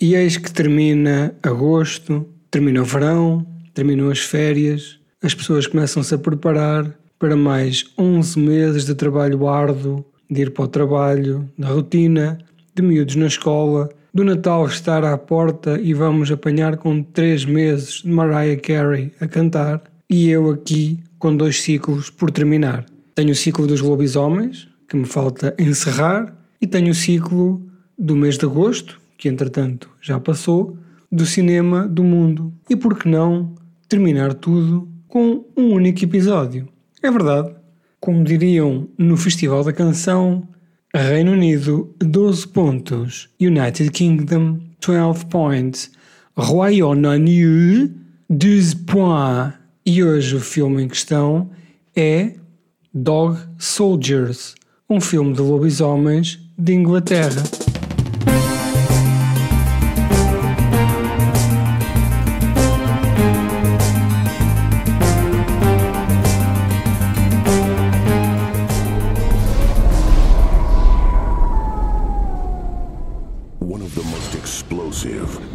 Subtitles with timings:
[0.00, 6.18] E eis que termina agosto, termina o verão, terminam as férias, as pessoas começam-se a
[6.18, 12.38] preparar para mais 11 meses de trabalho árduo, de ir para o trabalho, da rotina,
[12.76, 18.02] de miúdos na escola, do Natal estar à porta e vamos apanhar com 3 meses
[18.02, 22.86] de Mariah Carey a cantar, e eu aqui com dois ciclos por terminar.
[23.16, 27.60] Tenho o ciclo dos lobisomens, que me falta encerrar, e tenho o ciclo
[27.98, 30.78] do mês de agosto, que entretanto já passou,
[31.10, 32.54] do cinema do mundo.
[32.70, 33.54] E por que não
[33.88, 36.68] terminar tudo com um único episódio?
[37.02, 37.54] É verdade.
[38.00, 40.46] Como diriam no Festival da Canção,
[40.94, 45.90] Reino Unido 12 pontos, United Kingdom 12 points,
[46.36, 47.92] Royaume-Uni
[48.30, 49.58] 12 points.
[49.84, 51.50] E hoje o filme em questão
[51.96, 52.34] é
[52.92, 54.54] Dog Soldiers,
[54.88, 57.42] um filme de lobisomens de Inglaterra.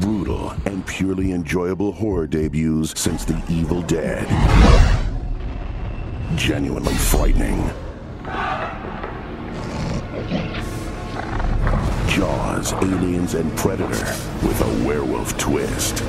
[0.00, 4.26] Brutal, and purely enjoyable horror debuts since The Evil Dead.
[6.36, 7.70] Genuinely frightening.
[12.08, 14.14] Jaws, Aliens, and Predator
[14.46, 16.02] with a werewolf twist.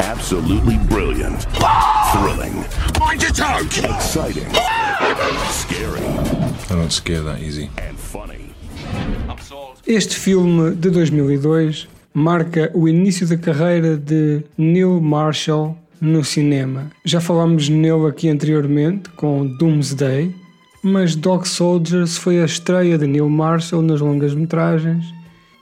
[0.00, 1.42] Absolutely brilliant.
[2.12, 2.64] Thrilling.
[2.98, 3.66] Mind your tongue!
[3.66, 4.81] Exciting.
[5.50, 6.00] Scary.
[6.70, 7.70] I don't scare that easy.
[7.78, 8.52] And funny.
[9.86, 16.90] Este filme de 2002 marca o início da carreira de Neil Marshall no cinema.
[17.04, 20.34] Já falámos nele aqui anteriormente com Doomsday,
[20.82, 25.04] mas Dog Soldiers foi a estreia de Neil Marshall nas longas metragens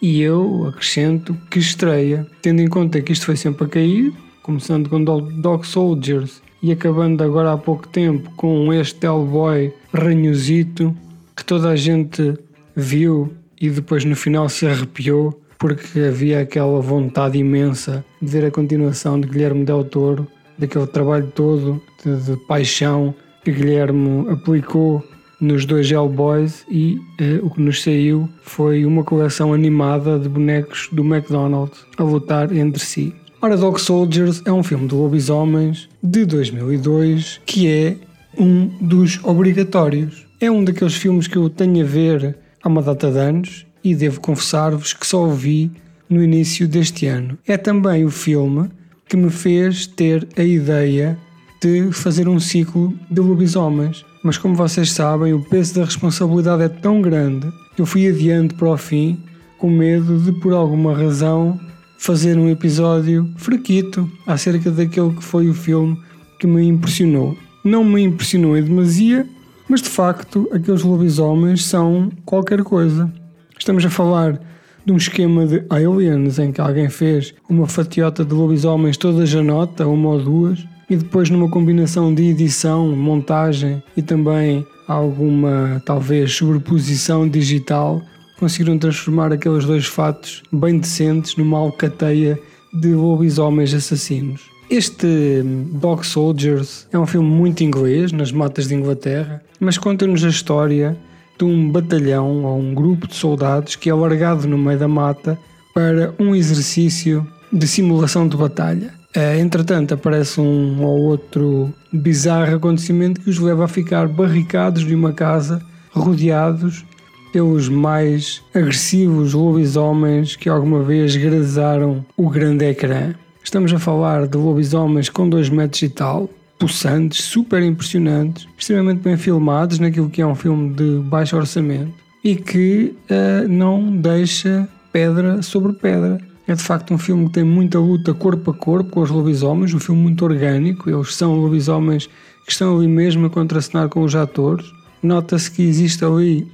[0.02, 4.12] e eu acrescento que estreia, tendo em conta que isto foi sempre a cair,
[4.42, 10.94] começando com Dog Dog Soldiers e acabando agora há pouco tempo com este Hellboy ranhosito
[11.36, 12.36] que toda a gente
[12.76, 18.50] viu e depois no final se arrepiou porque havia aquela vontade imensa de ver a
[18.50, 20.26] continuação de Guilherme Del Toro,
[20.58, 25.04] daquele trabalho todo de, de paixão que Guilherme aplicou
[25.40, 30.88] nos dois Hellboys e eh, o que nos saiu foi uma coleção animada de bonecos
[30.92, 33.14] do McDonald's a lutar entre si.
[33.48, 37.96] Dog Soldiers é um filme de lobisomens de 2002 que é
[38.38, 40.26] um dos obrigatórios.
[40.40, 43.94] É um daqueles filmes que eu tenho a ver há uma data de anos e
[43.94, 45.70] devo confessar-vos que só o vi
[46.08, 47.38] no início deste ano.
[47.46, 48.70] É também o filme
[49.08, 51.18] que me fez ter a ideia
[51.62, 54.04] de fazer um ciclo de lobisomens.
[54.22, 58.54] Mas como vocês sabem, o peso da responsabilidade é tão grande que eu fui adiante
[58.54, 59.18] para o fim
[59.58, 61.58] com medo de, por alguma razão,
[62.00, 66.00] fazer um episódio fraquito acerca daquele que foi o filme
[66.38, 67.36] que me impressionou.
[67.62, 69.26] Não me impressionou em demasia,
[69.68, 73.12] mas de facto aqueles lobisomens são qualquer coisa.
[73.58, 74.40] Estamos a falar
[74.84, 79.86] de um esquema de aliens em que alguém fez uma fatiota de lobisomens toda janota,
[79.86, 87.28] uma ou duas, e depois numa combinação de edição, montagem e também alguma talvez sobreposição
[87.28, 88.00] digital
[88.40, 92.40] conseguiram transformar aqueles dois fatos bem decentes numa alcateia
[92.72, 94.40] de lobisomens assassinos.
[94.70, 95.42] Este
[95.74, 100.96] Dog Soldiers é um filme muito inglês, nas matas de Inglaterra, mas conta-nos a história
[101.38, 105.38] de um batalhão ou um grupo de soldados que é largado no meio da mata
[105.74, 108.94] para um exercício de simulação de batalha.
[109.14, 114.94] Eh, Entretanto, aparece um ou outro bizarro acontecimento que os leva a ficar barricados de
[114.94, 116.84] uma casa, rodeados
[117.32, 123.14] pelos mais agressivos lobisomens que alguma vez grazaram o grande ecrã.
[123.42, 129.16] Estamos a falar de lobisomens com 2 metros e tal, possantes, super impressionantes, extremamente bem
[129.16, 131.92] filmados naquilo que é um filme de baixo orçamento
[132.22, 136.20] e que eh, não deixa pedra sobre pedra.
[136.46, 139.72] É de facto um filme que tem muita luta corpo a corpo com os lobisomens,
[139.72, 142.08] um filme muito orgânico, eles são lobisomens
[142.44, 144.66] que estão ali mesmo a contracenar com os atores.
[145.02, 146.46] Nota-se que existe ali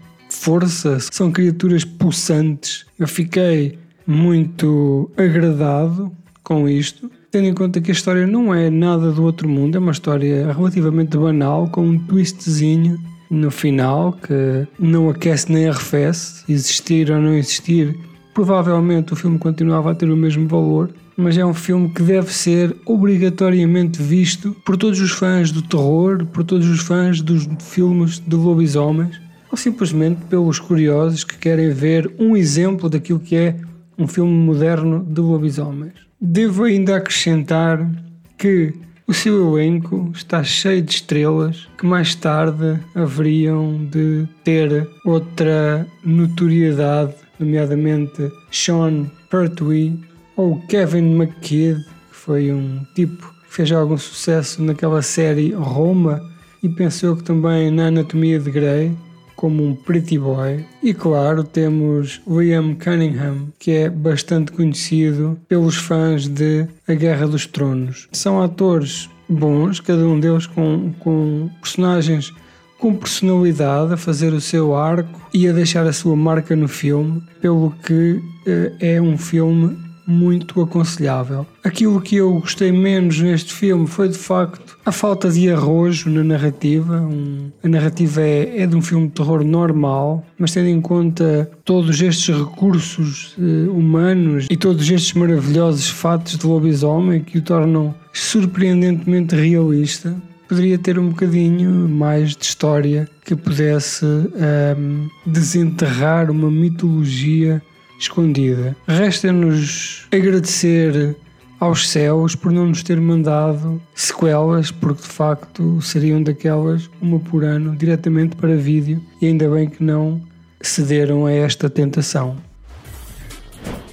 [0.46, 2.86] força, são criaturas possantes.
[2.96, 3.76] Eu fiquei
[4.06, 6.12] muito agradado
[6.44, 9.80] com isto, tendo em conta que a história não é nada do outro mundo, é
[9.80, 12.96] uma história relativamente banal, com um twistzinho
[13.28, 17.98] no final que não aquece nem arrefece, existir ou não existir,
[18.32, 22.32] provavelmente o filme continuava a ter o mesmo valor, mas é um filme que deve
[22.32, 28.20] ser obrigatoriamente visto por todos os fãs do terror, por todos os fãs dos filmes
[28.20, 33.56] de lobisomens, ou simplesmente pelos curiosos que querem ver um exemplo daquilo que é
[33.98, 35.94] um filme moderno de lobisomens.
[36.20, 37.88] Devo ainda acrescentar
[38.36, 38.74] que
[39.06, 47.14] o seu elenco está cheio de estrelas que mais tarde haveriam de ter outra notoriedade,
[47.38, 50.00] nomeadamente Sean Pertwee
[50.36, 56.20] ou Kevin McKidd, que foi um tipo que fez algum sucesso naquela série Roma
[56.62, 58.92] e pensou que também na Anatomia de Grey
[59.36, 60.64] como um pretty boy.
[60.82, 67.46] E claro, temos Liam Cunningham, que é bastante conhecido pelos fãs de A Guerra dos
[67.46, 68.08] Tronos.
[68.12, 72.32] São atores bons, cada um deles com, com personagens
[72.78, 77.22] com personalidade a fazer o seu arco e a deixar a sua marca no filme,
[77.40, 81.46] pelo que eh, é um filme muito aconselhável.
[81.64, 86.22] Aquilo que eu gostei menos neste filme foi de facto a falta de arrojo na
[86.22, 87.00] narrativa.
[87.00, 91.50] Um, a narrativa é, é, de um filme de terror normal, mas tendo em conta
[91.64, 97.92] todos estes recursos uh, humanos e todos estes maravilhosos fatos de lobisomem que o tornam
[98.12, 100.16] surpreendentemente realista,
[100.48, 107.60] poderia ter um bocadinho mais de história que pudesse um, ehm, desenterrar uma mitologia
[107.98, 108.76] escondida.
[108.86, 111.16] Resta-nos agradecer
[111.58, 117.44] aos céus por não nos ter mandado sequelas, porque de facto seriam daquelas uma por
[117.44, 120.20] ano diretamente para vídeo e ainda bem que não
[120.60, 122.36] cederam a esta tentação.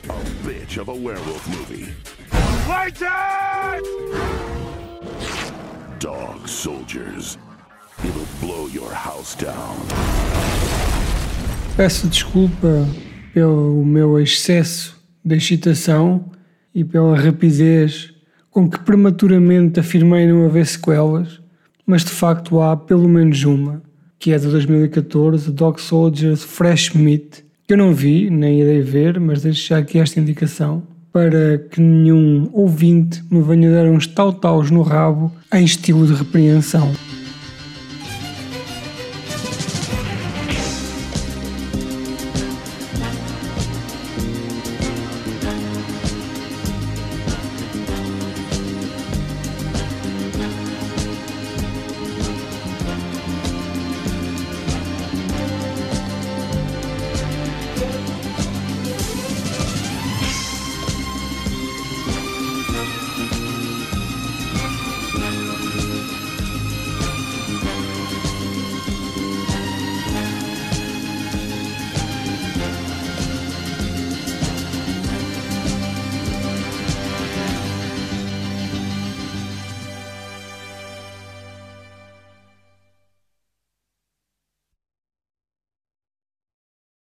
[0.09, 1.93] A bitch of a werewolf movie.
[5.99, 7.37] Dog soldiers.
[8.03, 9.77] It'll blow your house down.
[11.77, 12.85] Peço desculpa
[13.33, 16.29] pelo meu excesso de excitação
[16.73, 18.13] e pela rapidez
[18.49, 21.41] com que prematuramente afirmei não haver sequelas,
[21.85, 23.81] mas de facto há pelo menos uma,
[24.19, 29.19] que é de 2014, Dog Soldiers Fresh Meat, que eu não vi, nem irei ver,
[29.19, 34.71] mas deixo já aqui esta indicação para que nenhum ouvinte me venha dar uns tautaus
[34.71, 36.91] no rabo em estilo de repreensão.